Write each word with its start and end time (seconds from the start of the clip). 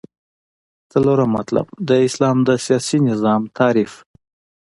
څلورم 0.91 1.29
مطلب: 1.37 1.65
د 1.87 1.89
اسلام 2.07 2.37
د 2.47 2.49
سیاسی 2.65 2.97
نظام 3.09 3.41
تعریف 3.57 3.93